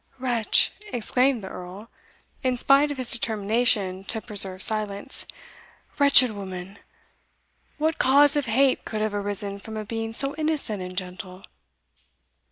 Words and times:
"Wretch!" 0.17 0.71
exclaimed 0.91 1.43
the 1.43 1.47
Earl, 1.49 1.91
in 2.41 2.57
spite 2.57 2.89
of 2.89 2.97
his 2.97 3.11
determination 3.11 4.03
to 4.05 4.19
preserve 4.19 4.63
silence 4.63 5.27
"wretched 5.99 6.31
woman! 6.31 6.79
what 7.77 7.99
cause 7.99 8.35
of 8.35 8.47
hate 8.47 8.83
could 8.83 9.01
have 9.01 9.13
arisen 9.13 9.59
from 9.59 9.77
a 9.77 9.85
being 9.85 10.11
so 10.11 10.33
innocent 10.37 10.81
and 10.81 10.97
gentle?" 10.97 11.43